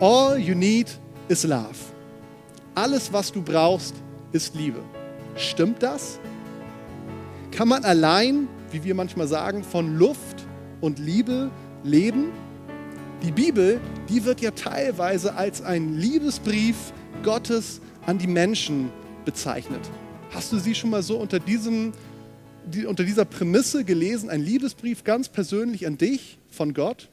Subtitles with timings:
[0.00, 0.86] All you need
[1.28, 1.76] is love.
[2.74, 3.94] Alles, was du brauchst,
[4.32, 4.80] ist Liebe.
[5.36, 6.18] Stimmt das?
[7.50, 10.46] Kann man allein, wie wir manchmal sagen, von Luft
[10.80, 11.50] und Liebe
[11.84, 12.30] leben?
[13.22, 13.78] Die Bibel,
[14.08, 16.76] die wird ja teilweise als ein Liebesbrief
[17.22, 18.90] Gottes an die Menschen
[19.26, 19.82] bezeichnet.
[20.30, 21.92] Hast du sie schon mal so unter, diesem,
[22.64, 24.30] die, unter dieser Prämisse gelesen?
[24.30, 27.10] Ein Liebesbrief ganz persönlich an dich von Gott?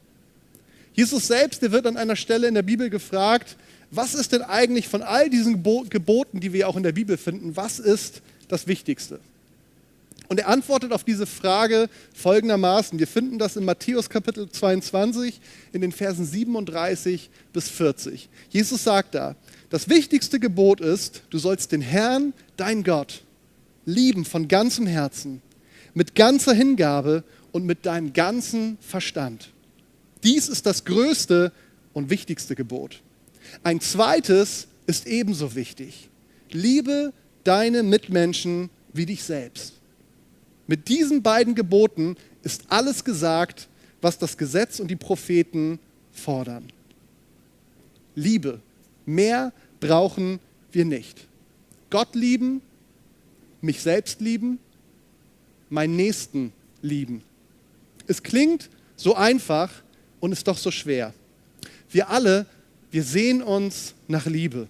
[0.97, 3.55] Jesus selbst, der wird an einer Stelle in der Bibel gefragt,
[3.91, 7.55] was ist denn eigentlich von all diesen Geboten, die wir auch in der Bibel finden,
[7.55, 9.19] was ist das Wichtigste?
[10.27, 12.97] Und er antwortet auf diese Frage folgendermaßen.
[12.97, 15.39] Wir finden das in Matthäus Kapitel 22
[15.71, 18.27] in den Versen 37 bis 40.
[18.49, 19.35] Jesus sagt da,
[19.69, 23.21] das wichtigste Gebot ist, du sollst den Herrn, dein Gott,
[23.85, 25.43] lieben von ganzem Herzen,
[25.93, 29.51] mit ganzer Hingabe und mit deinem ganzen Verstand.
[30.23, 31.51] Dies ist das größte
[31.93, 33.01] und wichtigste Gebot.
[33.63, 36.09] Ein zweites ist ebenso wichtig.
[36.51, 39.73] Liebe deine Mitmenschen wie dich selbst.
[40.67, 43.67] Mit diesen beiden Geboten ist alles gesagt,
[44.01, 45.79] was das Gesetz und die Propheten
[46.11, 46.71] fordern.
[48.15, 48.59] Liebe.
[49.05, 50.39] Mehr brauchen
[50.71, 51.27] wir nicht.
[51.89, 52.61] Gott lieben,
[53.61, 54.59] mich selbst lieben,
[55.69, 57.21] meinen Nächsten lieben.
[58.07, 59.71] Es klingt so einfach
[60.19, 61.13] und ist doch so schwer.
[61.89, 62.45] Wir alle,
[62.91, 64.67] wir sehen uns nach Liebe.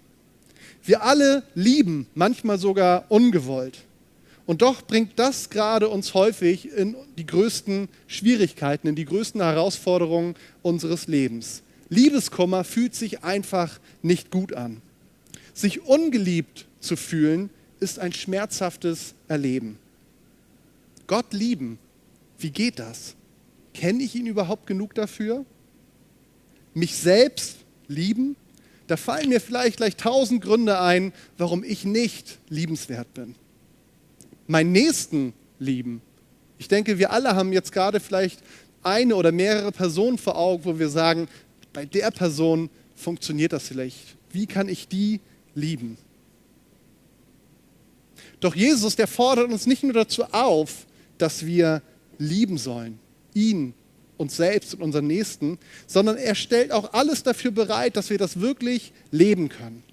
[0.83, 3.79] Wir alle lieben, manchmal sogar ungewollt.
[4.45, 10.35] Und doch bringt das gerade uns häufig in die größten Schwierigkeiten, in die größten Herausforderungen
[10.61, 11.63] unseres Lebens.
[11.89, 14.81] Liebeskummer fühlt sich einfach nicht gut an.
[15.53, 17.49] Sich ungeliebt zu fühlen,
[17.81, 19.77] ist ein schmerzhaftes Erleben.
[21.07, 21.77] Gott lieben,
[22.39, 23.16] wie geht das?
[23.77, 25.45] Kenne ich ihn überhaupt genug dafür?
[26.73, 28.35] Mich selbst lieben?
[28.87, 33.35] Da fallen mir vielleicht gleich tausend Gründe ein, warum ich nicht liebenswert bin
[34.47, 36.01] meinen Nächsten lieben.
[36.57, 38.39] Ich denke, wir alle haben jetzt gerade vielleicht
[38.81, 41.27] eine oder mehrere Personen vor Augen, wo wir sagen,
[41.73, 44.17] bei der Person funktioniert das vielleicht.
[44.31, 45.19] Wie kann ich die
[45.53, 45.97] lieben?
[48.39, 50.85] Doch Jesus, der fordert uns nicht nur dazu auf,
[51.17, 51.81] dass wir
[52.17, 52.99] lieben sollen,
[53.33, 53.73] ihn,
[54.17, 58.39] uns selbst und unseren Nächsten, sondern er stellt auch alles dafür bereit, dass wir das
[58.39, 59.83] wirklich leben können.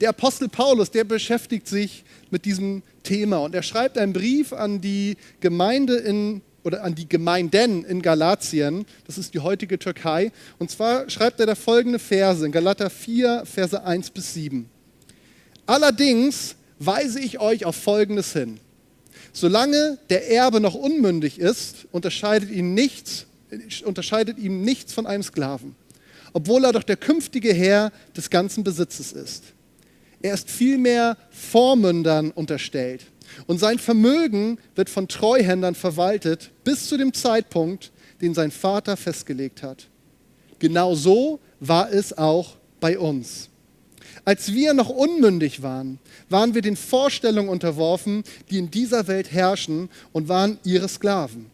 [0.00, 4.80] Der Apostel Paulus, der beschäftigt sich mit diesem Thema und er schreibt einen Brief an
[4.80, 10.68] die Gemeinde in oder an die Gemeinden in Galatien, das ist die heutige Türkei, und
[10.68, 14.68] zwar schreibt er da folgende Verse in Galater 4, Verse 1 bis 7.
[15.64, 18.58] Allerdings weise ich euch auf Folgendes hin.
[19.36, 23.26] Solange der Erbe noch unmündig ist, unterscheidet ihn nichts,
[23.84, 25.76] unterscheidet ihm nichts von einem Sklaven,
[26.32, 29.44] obwohl er doch der künftige Herr des ganzen Besitzes ist.
[30.22, 33.04] Er ist vielmehr Vormündern unterstellt.
[33.46, 37.92] Und sein Vermögen wird von Treuhändern verwaltet bis zu dem Zeitpunkt,
[38.22, 39.86] den sein Vater festgelegt hat.
[40.60, 43.50] Genau so war es auch bei uns.
[44.24, 49.88] Als wir noch unmündig waren, waren wir den Vorstellungen unterworfen, die in dieser Welt herrschen
[50.12, 51.46] und waren ihre Sklaven.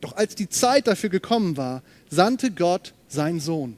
[0.00, 3.76] Doch als die Zeit dafür gekommen war, sandte Gott seinen Sohn.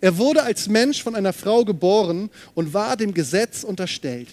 [0.00, 4.28] Er wurde als Mensch von einer Frau geboren und war dem Gesetz unterstellt.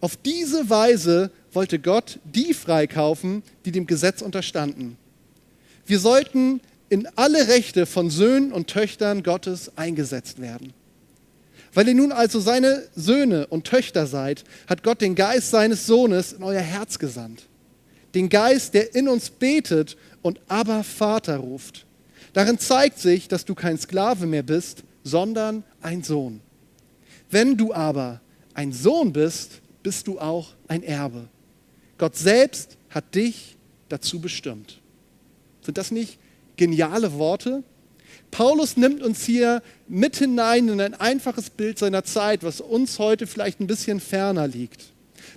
[0.00, 4.96] Auf diese Weise wollte Gott die freikaufen, die dem Gesetz unterstanden.
[5.86, 10.72] Wir sollten in alle Rechte von Söhnen und Töchtern Gottes eingesetzt werden.
[11.74, 16.32] Weil ihr nun also seine Söhne und Töchter seid, hat Gott den Geist seines Sohnes
[16.32, 17.48] in euer Herz gesandt.
[18.14, 21.84] Den Geist, der in uns betet und aber Vater ruft.
[22.32, 26.40] Darin zeigt sich, dass du kein Sklave mehr bist, sondern ein Sohn.
[27.30, 28.20] Wenn du aber
[28.54, 31.28] ein Sohn bist, bist du auch ein Erbe.
[31.98, 33.56] Gott selbst hat dich
[33.88, 34.80] dazu bestimmt.
[35.62, 36.18] Sind das nicht
[36.56, 37.64] geniale Worte?
[38.34, 43.28] Paulus nimmt uns hier mit hinein in ein einfaches Bild seiner Zeit, was uns heute
[43.28, 44.86] vielleicht ein bisschen ferner liegt.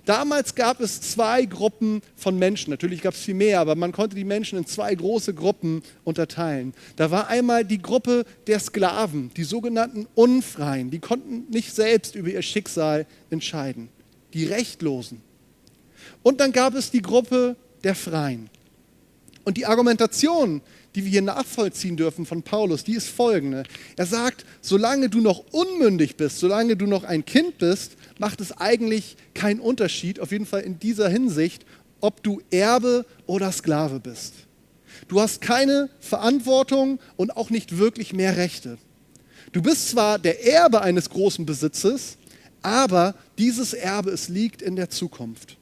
[0.06, 2.72] Damals gab es zwei Gruppen von Menschen.
[2.72, 6.74] Natürlich gab es viel mehr, aber man konnte die Menschen in zwei große Gruppen unterteilen.
[6.96, 10.90] Da war einmal die Gruppe der Sklaven, die sogenannten Unfreien.
[10.90, 13.90] Die konnten nicht selbst über ihr Schicksal entscheiden.
[14.34, 15.22] Die Rechtlosen.
[16.24, 18.50] Und dann gab es die Gruppe der Freien.
[19.44, 20.62] Und die Argumentation,
[20.98, 23.62] die wir hier nachvollziehen dürfen von Paulus, die ist folgende.
[23.98, 28.52] Er sagt, solange du noch unmündig bist, solange du noch ein Kind bist, macht es
[28.58, 31.68] eigentlich keinen Unterschied, auf jeden Fall in dieser Hinsicht,
[32.02, 34.34] ob du Erbe oder Sklave bist.
[35.08, 38.80] Du hast keine Verantwortung und auch nicht wirklich mehr Rechte.
[39.52, 42.18] Du bist zwar der Erbe eines großen Besitzes,
[42.64, 45.57] aber dieses Erbe, es liegt in der Zukunft.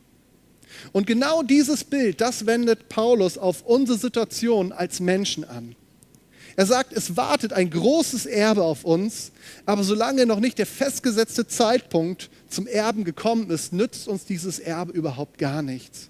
[0.92, 5.76] Und genau dieses Bild, das wendet Paulus auf unsere Situation als Menschen an.
[6.56, 9.32] Er sagt, es wartet ein großes Erbe auf uns,
[9.66, 14.94] aber solange noch nicht der festgesetzte Zeitpunkt zum Erben gekommen ist, nützt uns dieses Erbe
[14.94, 16.10] überhaupt gar nichts.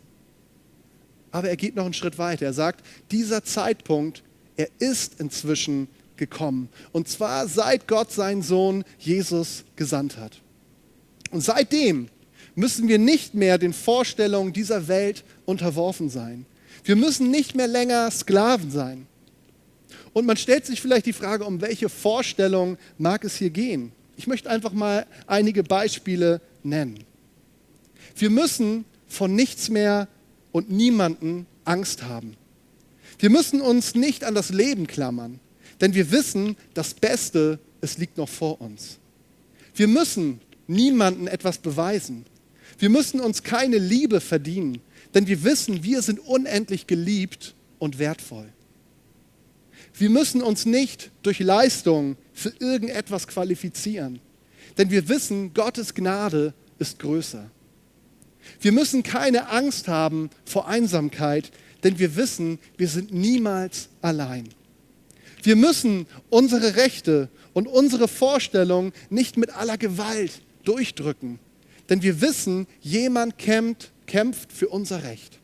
[1.31, 2.45] Aber er geht noch einen Schritt weiter.
[2.45, 4.23] Er sagt, dieser Zeitpunkt,
[4.55, 6.69] er ist inzwischen gekommen.
[6.91, 10.41] Und zwar seit Gott seinen Sohn Jesus gesandt hat.
[11.31, 12.07] Und seitdem
[12.55, 16.45] müssen wir nicht mehr den Vorstellungen dieser Welt unterworfen sein.
[16.83, 19.07] Wir müssen nicht mehr länger Sklaven sein.
[20.13, 23.91] Und man stellt sich vielleicht die Frage, um welche Vorstellung mag es hier gehen?
[24.17, 27.03] Ich möchte einfach mal einige Beispiele nennen.
[28.15, 30.07] Wir müssen von nichts mehr
[30.51, 32.37] und niemanden Angst haben.
[33.19, 35.39] Wir müssen uns nicht an das Leben klammern,
[35.81, 38.97] denn wir wissen, das Beste, es liegt noch vor uns.
[39.73, 42.25] Wir müssen niemanden etwas beweisen.
[42.77, 44.81] Wir müssen uns keine Liebe verdienen,
[45.13, 48.51] denn wir wissen, wir sind unendlich geliebt und wertvoll.
[49.93, 54.19] Wir müssen uns nicht durch Leistung für irgendetwas qualifizieren,
[54.77, 57.49] denn wir wissen, Gottes Gnade ist größer.
[58.59, 61.51] Wir müssen keine Angst haben vor Einsamkeit,
[61.83, 64.49] denn wir wissen, wir sind niemals allein.
[65.41, 71.39] Wir müssen unsere Rechte und unsere Vorstellungen nicht mit aller Gewalt durchdrücken,
[71.89, 75.39] denn wir wissen, jemand kämpft, kämpft für unser Recht.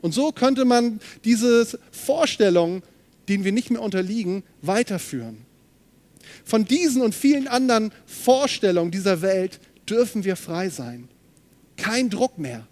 [0.00, 2.82] Und so könnte man diese Vorstellung
[3.28, 5.44] denen wir nicht mehr unterliegen, weiterführen.
[6.44, 11.08] Von diesen und vielen anderen Vorstellungen dieser Welt dürfen wir frei sein.
[11.76, 12.66] Kein Druck mehr,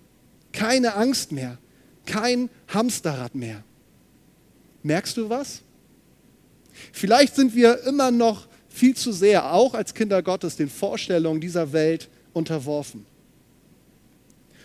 [0.52, 1.58] keine Angst mehr,
[2.06, 3.62] kein Hamsterrad mehr.
[4.82, 5.62] Merkst du was?
[6.92, 11.72] Vielleicht sind wir immer noch viel zu sehr, auch als Kinder Gottes, den Vorstellungen dieser
[11.72, 13.06] Welt unterworfen.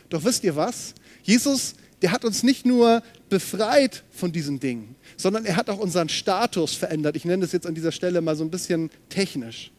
[0.10, 0.94] Doch wisst ihr was?
[1.24, 6.10] Jesus, der hat uns nicht nur befreit von diesen Dingen, sondern er hat auch unseren
[6.10, 7.16] Status verändert.
[7.16, 9.72] Ich nenne das jetzt an dieser Stelle mal so ein bisschen technisch.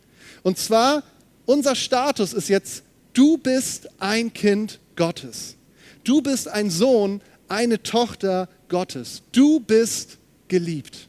[0.42, 1.02] Und zwar,
[1.44, 5.56] unser Status ist jetzt, du bist ein Kind Gottes.
[6.02, 9.22] Du bist ein Sohn, eine Tochter Gottes.
[9.32, 10.16] Du bist
[10.48, 11.08] geliebt.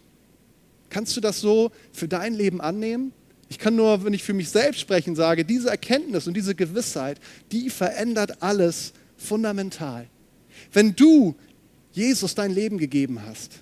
[0.90, 3.14] Kannst du das so für dein Leben annehmen?
[3.54, 7.20] Ich kann nur, wenn ich für mich selbst sprechen sage, diese Erkenntnis und diese Gewissheit,
[7.52, 10.08] die verändert alles fundamental.
[10.72, 11.36] Wenn du
[11.92, 13.60] Jesus dein Leben gegeben hast,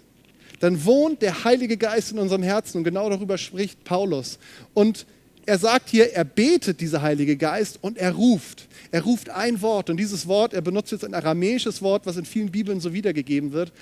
[0.61, 4.39] dann wohnt der Heilige Geist in unserem Herzen und genau darüber spricht Paulus.
[4.73, 5.05] Und
[5.45, 8.69] er sagt hier, er betet dieser Heilige Geist und er ruft.
[8.91, 12.23] Er ruft ein Wort und dieses Wort, er benutzt jetzt ein aramäisches Wort, was in
[12.23, 13.73] vielen Bibeln so wiedergegeben wird,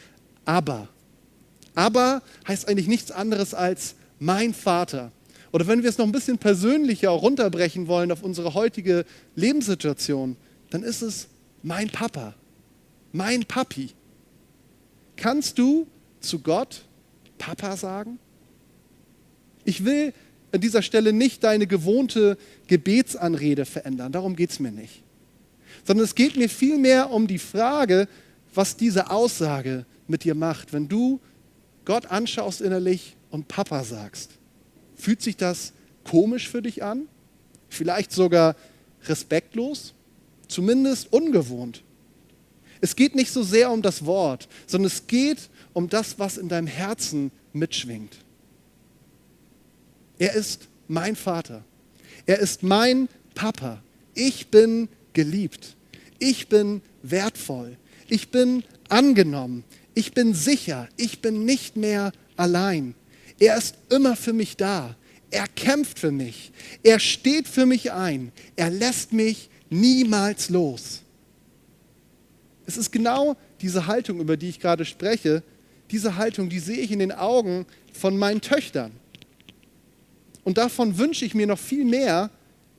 [0.44, 0.88] aber.
[1.76, 5.12] Aber heißt eigentlich nichts anderes als mein Vater.
[5.52, 9.06] Oder wenn wir es noch ein bisschen persönlicher runterbrechen wollen auf unsere heutige
[9.36, 10.36] Lebenssituation,
[10.70, 11.28] dann ist es
[11.64, 12.36] mein Papa,
[13.12, 13.90] mein Papi.
[15.16, 15.88] Kannst du
[16.20, 16.84] zu Gott
[17.38, 18.20] Papa sagen?
[19.66, 20.14] Ich will
[20.52, 22.38] an dieser Stelle nicht deine gewohnte
[22.68, 25.04] Gebetsanrede verändern, darum geht es mir nicht.
[25.84, 28.08] Sondern es geht mir vielmehr um die Frage,
[28.54, 31.20] was diese Aussage mit dir macht, wenn du
[31.86, 34.39] Gott anschaust innerlich und Papa sagst.
[35.00, 35.72] Fühlt sich das
[36.04, 37.08] komisch für dich an?
[37.70, 38.58] Vielleicht sogar
[39.06, 39.94] respektlos?
[40.50, 41.84] Zumindest ungewohnt?
[42.82, 46.50] Es geht nicht so sehr um das Wort, sondern es geht um das, was in
[46.50, 48.18] deinem Herzen mitschwingt.
[50.18, 51.64] Er ist mein Vater.
[52.26, 53.82] Er ist mein Papa.
[54.16, 55.78] Ich bin geliebt.
[56.20, 57.78] Ich bin wertvoll.
[58.10, 59.64] Ich bin angenommen.
[59.94, 60.90] Ich bin sicher.
[60.98, 62.96] Ich bin nicht mehr allein.
[63.40, 64.96] Er ist immer für mich da.
[65.32, 66.52] Er kämpft für mich.
[66.84, 68.32] Er steht für mich ein.
[68.56, 71.02] Er lässt mich niemals los.
[72.66, 75.44] Es ist genau diese Haltung, über die ich gerade spreche,
[75.92, 78.92] diese Haltung, die sehe ich in den Augen von meinen Töchtern.
[80.44, 82.30] Und davon wünsche ich mir noch viel mehr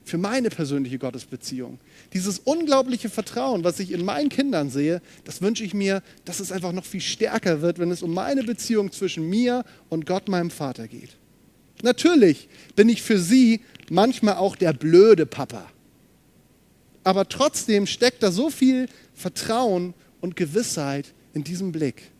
[0.03, 1.79] für meine persönliche Gottesbeziehung.
[2.13, 6.51] Dieses unglaubliche Vertrauen, was ich in meinen Kindern sehe, das wünsche ich mir, dass es
[6.51, 10.49] einfach noch viel stärker wird, wenn es um meine Beziehung zwischen mir und Gott, meinem
[10.49, 11.17] Vater geht.
[11.83, 15.69] Natürlich bin ich für sie manchmal auch der blöde Papa.
[17.03, 22.11] Aber trotzdem steckt da so viel Vertrauen und Gewissheit in diesem Blick.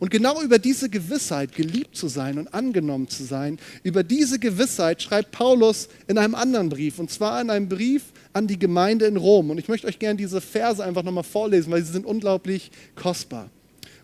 [0.00, 5.02] Und genau über diese Gewissheit, geliebt zu sein und angenommen zu sein, über diese Gewissheit
[5.02, 9.16] schreibt Paulus in einem anderen Brief, und zwar in einem Brief an die Gemeinde in
[9.16, 9.50] Rom.
[9.50, 13.50] Und ich möchte euch gerne diese Verse einfach nochmal vorlesen, weil sie sind unglaublich kostbar.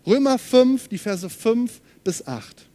[0.05, 2.65] Römer 5, die Verse 5 bis 8.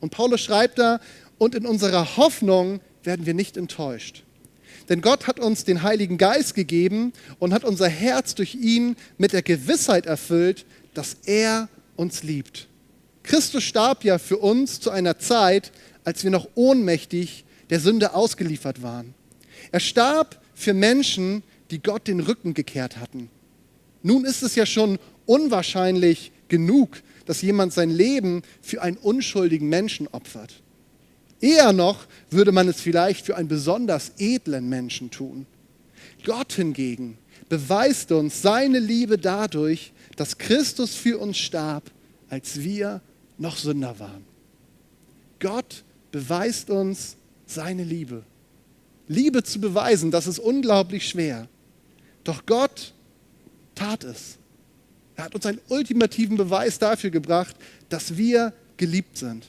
[0.00, 1.00] Und Paulus schreibt da,
[1.38, 4.24] und in unserer Hoffnung werden wir nicht enttäuscht.
[4.88, 9.32] Denn Gott hat uns den Heiligen Geist gegeben und hat unser Herz durch ihn mit
[9.32, 12.68] der Gewissheit erfüllt, dass er uns liebt.
[13.22, 15.72] Christus starb ja für uns zu einer Zeit,
[16.04, 19.14] als wir noch ohnmächtig der Sünde ausgeliefert waren.
[19.72, 23.30] Er starb für Menschen, die Gott den Rücken gekehrt hatten.
[24.02, 30.06] Nun ist es ja schon unwahrscheinlich genug, dass jemand sein Leben für einen unschuldigen Menschen
[30.08, 30.62] opfert.
[31.40, 35.46] Eher noch würde man es vielleicht für einen besonders edlen Menschen tun.
[36.24, 41.90] Gott hingegen beweist uns seine Liebe dadurch, dass Christus für uns starb,
[42.28, 43.00] als wir
[43.38, 44.24] noch Sünder waren.
[45.40, 48.22] Gott beweist uns seine Liebe.
[49.08, 51.48] Liebe zu beweisen, das ist unglaublich schwer.
[52.22, 52.94] Doch Gott
[53.74, 54.38] tat es.
[55.16, 57.54] Er hat uns einen ultimativen Beweis dafür gebracht,
[57.88, 59.46] dass wir geliebt sind.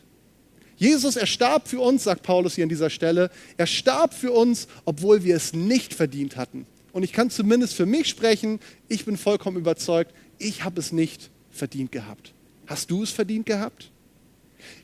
[0.78, 3.32] Jesus, er starb für uns, sagt Paulus hier an dieser Stelle.
[3.56, 6.68] Er starb für uns, obwohl wir es nicht verdient hatten.
[6.96, 11.30] Und ich kann zumindest für mich sprechen, ich bin vollkommen überzeugt, ich habe es nicht
[11.52, 12.34] verdient gehabt.
[12.68, 13.92] Hast du es verdient gehabt?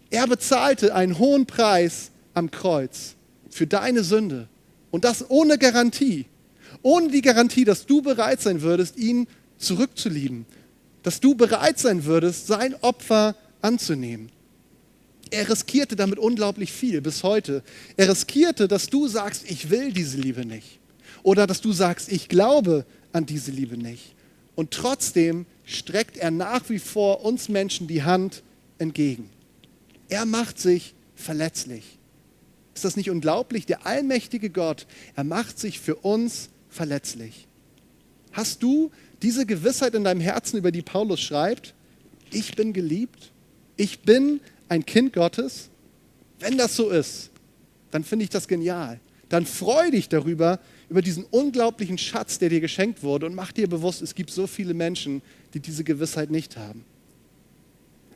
[0.10, 3.16] Er bezahlte einen hohen Preis am Kreuz
[3.50, 4.50] für deine Sünde.
[4.92, 6.26] Und das ohne Garantie.
[6.82, 9.26] Ohne die Garantie, dass du bereit sein würdest, ihn
[9.58, 10.46] zurückzulieben.
[11.04, 14.34] Dass du bereit sein würdest, sein Opfer anzunehmen.
[15.30, 17.64] Er riskierte damit unglaublich viel bis heute.
[17.96, 20.81] Er riskierte, dass du sagst, ich will diese Liebe nicht.
[21.24, 24.16] Oder dass du sagst, ich glaube an diese Liebe nicht.
[24.56, 28.44] Und trotzdem streckt er nach wie vor uns Menschen die Hand
[28.78, 29.30] entgegen.
[30.10, 31.98] Er macht sich verletzlich.
[32.74, 33.66] Ist das nicht unglaublich?
[33.66, 37.48] Der allmächtige Gott, er macht sich für uns verletzlich.
[38.32, 41.74] Hast du diese Gewissheit in deinem Herzen, über die Paulus schreibt?
[42.32, 43.32] Ich bin geliebt.
[43.78, 45.70] Ich bin ein Kind Gottes.
[46.40, 47.30] Wenn das so ist,
[47.92, 49.00] dann finde ich das genial.
[49.30, 50.60] Dann freu dich darüber,
[50.92, 54.46] über diesen unglaublichen Schatz, der dir geschenkt wurde und mach dir bewusst, es gibt so
[54.46, 55.22] viele Menschen,
[55.54, 56.84] die diese Gewissheit nicht haben.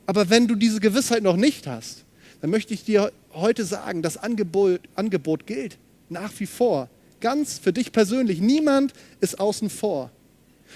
[0.04, 2.04] Aber wenn du diese Gewissheit noch nicht hast,
[2.42, 5.78] dann möchte ich dir heute sagen, das Angebot, Angebot gilt
[6.10, 6.90] nach wie vor.
[7.20, 8.42] Ganz für dich persönlich.
[8.42, 8.92] Niemand
[9.22, 10.10] ist außen vor.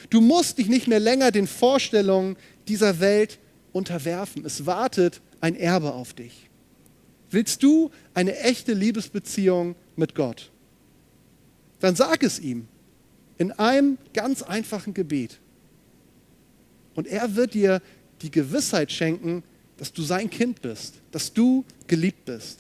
[0.09, 3.38] Du musst dich nicht mehr länger den Vorstellungen dieser Welt
[3.75, 4.47] unterwerfen.
[4.47, 6.49] Es wartet ein Erbe auf dich.
[7.30, 10.50] Willst du eine echte Liebesbeziehung mit Gott?
[11.81, 12.69] Dann sag es ihm
[13.39, 15.39] in einem ganz einfachen Gebet.
[16.95, 17.81] Und er wird dir
[18.23, 19.43] die Gewissheit schenken,
[19.79, 22.59] dass du sein Kind bist, dass du geliebt bist.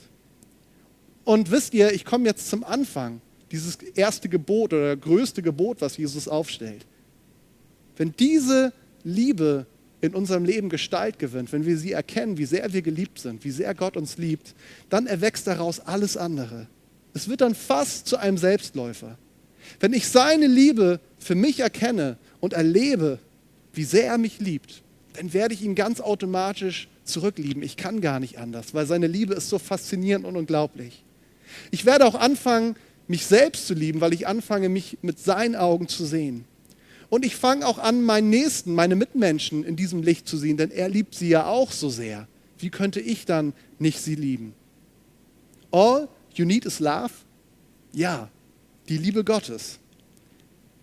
[1.24, 3.20] Und wisst ihr, ich komme jetzt zum Anfang,
[3.52, 6.86] dieses erste Gebot oder größte Gebot, was Jesus aufstellt.
[7.96, 8.72] Wenn diese
[9.04, 9.66] Liebe
[10.00, 13.50] in unserem Leben Gestalt gewinnt, wenn wir sie erkennen, wie sehr wir geliebt sind, wie
[13.50, 14.54] sehr Gott uns liebt,
[14.88, 16.68] dann erwächst daraus alles andere.
[17.14, 19.18] Es wird dann fast zu einem Selbstläufer.
[19.78, 23.18] Wenn ich seine Liebe für mich erkenne und erlebe,
[23.72, 24.82] wie sehr er mich liebt,
[25.14, 27.62] dann werde ich ihn ganz automatisch zurücklieben.
[27.62, 31.04] Ich kann gar nicht anders, weil seine Liebe ist so faszinierend und unglaublich.
[31.70, 32.76] Ich werde auch anfangen,
[33.08, 36.44] mich selbst zu lieben, weil ich anfange, mich mit seinen Augen zu sehen.
[37.08, 40.70] Und ich fange auch an, meinen Nächsten, meine Mitmenschen in diesem Licht zu sehen, denn
[40.70, 42.28] er liebt sie ja auch so sehr.
[42.58, 44.54] Wie könnte ich dann nicht sie lieben?
[45.72, 46.08] All
[46.40, 47.12] you need is love?
[47.92, 48.28] Ja,
[48.88, 49.78] die Liebe Gottes.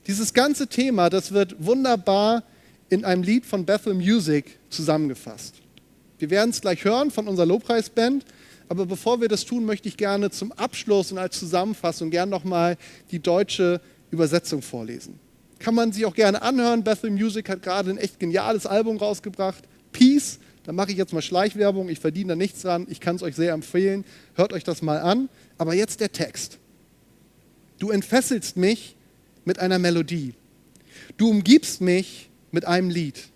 [0.06, 2.44] Dieses ganze Thema, das wird wunderbar
[2.90, 5.56] in einem Lied von Bethel Music zusammengefasst.
[6.20, 8.24] Wir werden es gleich hören von unserer Lobpreisband,
[8.70, 12.78] aber bevor wir das tun, möchte ich gerne zum Abschluss und als Zusammenfassung gerne nochmal
[13.12, 15.20] die deutsche Übersetzung vorlesen.
[15.60, 16.84] Kann man sich auch gerne anhören.
[16.84, 19.64] Bethel Music hat gerade ein echt geniales Album rausgebracht.
[19.92, 20.40] Peace.
[20.68, 21.88] Da mache ich jetzt mal Schleichwerbung.
[21.88, 22.88] Ich verdiene da nichts dran.
[22.90, 24.04] Ich kann es euch sehr empfehlen.
[24.36, 25.30] Hört euch das mal an.
[25.58, 26.58] Aber jetzt der Text.
[27.80, 28.98] Du entfesselst mich
[29.46, 30.34] mit einer Melodie.
[31.16, 33.30] Du umgibst mich mit einem Lied.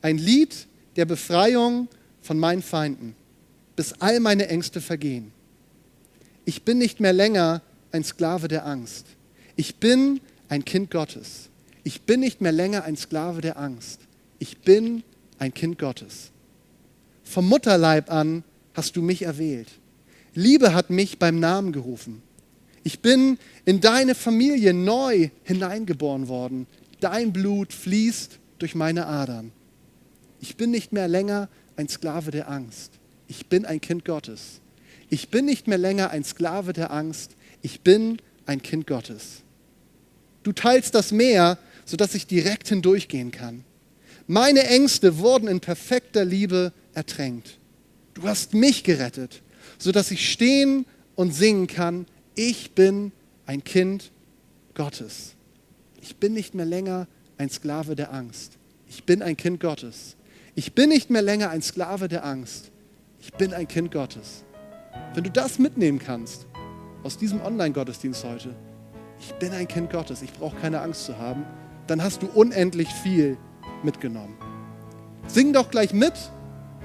[0.00, 1.88] Ein Lied der Befreiung
[2.22, 3.16] von meinen Feinden,
[3.76, 5.30] bis all meine Ängste vergehen.
[6.46, 7.60] Ich bin nicht mehr länger
[7.90, 9.08] ein Sklave der Angst.
[9.56, 11.50] Ich bin ein Kind Gottes.
[11.84, 14.00] Ich bin nicht mehr länger ein Sklave der Angst.
[14.38, 15.02] Ich bin
[15.38, 16.32] ein Kind Gottes.
[17.32, 19.68] Vom Mutterleib an hast du mich erwählt.
[20.34, 22.20] Liebe hat mich beim Namen gerufen.
[22.84, 26.66] Ich bin in deine Familie neu hineingeboren worden.
[27.00, 29.50] Dein Blut fließt durch meine Adern.
[30.40, 32.92] Ich bin nicht mehr länger ein Sklave der Angst.
[33.28, 34.60] Ich bin ein Kind Gottes.
[35.08, 37.36] Ich bin nicht mehr länger ein Sklave der Angst.
[37.62, 39.40] Ich bin ein Kind Gottes.
[40.42, 43.64] Du teilst das Meer sodass ich direkt hindurchgehen kann.
[44.26, 47.58] Meine Ängste wurden in perfekter Liebe ertränkt.
[48.14, 49.42] Du hast mich gerettet,
[49.78, 53.12] sodass ich stehen und singen kann, ich bin
[53.46, 54.12] ein Kind
[54.74, 55.34] Gottes.
[56.00, 57.06] Ich bin nicht mehr länger
[57.38, 58.58] ein Sklave der Angst.
[58.88, 60.16] Ich bin ein Kind Gottes.
[60.54, 62.70] Ich bin nicht mehr länger ein Sklave der Angst.
[63.20, 64.44] Ich bin ein Kind Gottes.
[65.14, 66.46] Wenn du das mitnehmen kannst
[67.02, 68.54] aus diesem Online-Gottesdienst heute,
[69.20, 71.44] ich bin ein Kind Gottes, ich brauche keine Angst zu haben,
[71.86, 73.36] dann hast du unendlich viel
[73.82, 74.36] mitgenommen.
[75.26, 76.14] Sing doch gleich mit,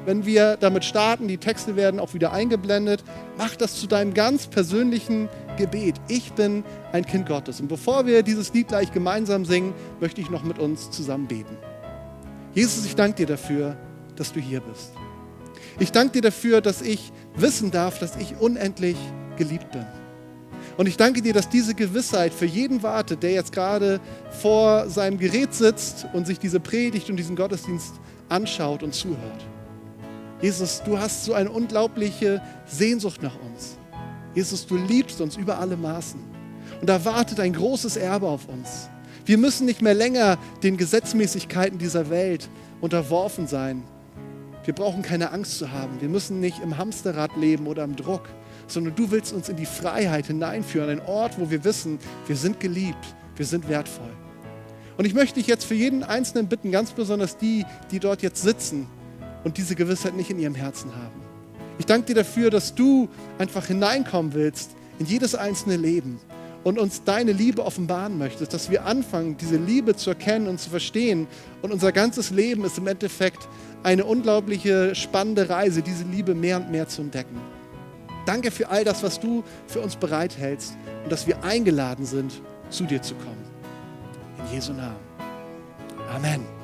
[0.08, 1.28] wenn wir damit starten.
[1.28, 3.04] Die Texte werden auch wieder eingeblendet.
[3.38, 5.96] Mach das zu deinem ganz persönlichen Gebet.
[6.08, 7.60] Ich bin ein Kind Gottes.
[7.60, 11.58] Und bevor wir dieses Lied gleich gemeinsam singen, möchte ich noch mit uns zusammen beten.
[12.54, 13.76] Jesus, ich danke dir dafür,
[14.16, 14.94] dass du hier bist.
[15.78, 18.96] Ich danke dir dafür, dass ich wissen darf, dass ich unendlich
[19.36, 19.86] geliebt bin.
[20.78, 24.00] Und ich danke dir, dass diese Gewissheit für jeden wartet, der jetzt gerade
[24.42, 27.96] vor seinem Gerät sitzt und sich diese Predigt und diesen Gottesdienst
[28.30, 29.46] anschaut und zuhört.
[30.42, 33.78] Jesus, du hast so eine unglaubliche Sehnsucht nach uns.
[34.36, 36.20] Jesus, du liebst uns über alle Maßen.
[36.80, 38.88] Und da wartet ein großes Erbe auf uns.
[39.26, 42.50] Wir müssen nicht mehr länger den Gesetzmäßigkeiten dieser Welt
[42.82, 43.84] unterworfen sein.
[44.64, 46.00] Wir brauchen keine Angst zu haben.
[46.02, 48.30] Wir müssen nicht im Hamsterrad leben oder im Druck,
[48.68, 52.60] sondern du willst uns in die Freiheit hineinführen, einen Ort, wo wir wissen, wir sind
[52.60, 54.14] geliebt, wir sind wertvoll.
[54.98, 58.44] Und ich möchte dich jetzt für jeden Einzelnen bitten, ganz besonders die, die dort jetzt
[58.44, 58.88] sitzen
[59.44, 61.22] und diese Gewissheit nicht in ihrem Herzen haben.
[61.80, 66.20] Ich danke dir dafür, dass du einfach hineinkommen willst in jedes einzelne Leben
[66.64, 70.70] und uns deine Liebe offenbaren möchtest, dass wir anfangen, diese Liebe zu erkennen und zu
[70.70, 71.28] verstehen.
[71.62, 73.48] Und unser ganzes Leben ist im Endeffekt
[73.84, 77.40] eine unglaubliche, spannende Reise, diese Liebe mehr und mehr zu entdecken.
[78.26, 82.84] Danke für all das, was du für uns bereithältst und dass wir eingeladen sind, zu
[82.84, 83.46] dir zu kommen.
[84.40, 84.98] In Jesu Namen.
[86.14, 86.57] Amen.